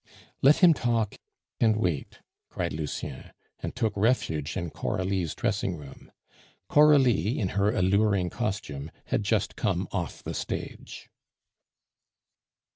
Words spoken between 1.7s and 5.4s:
wait," cried Lucien, and took refuge in Coralie's